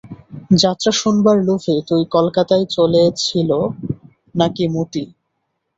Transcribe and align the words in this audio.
যাত্রা 0.55 0.91
শুনবার 0.93 1.37
লোভে 1.43 1.75
তুই 1.89 2.01
কলকাতায় 2.11 2.65
চলেছিল 2.75 3.51
নাকি 4.35 4.63
মতি? 4.67 5.03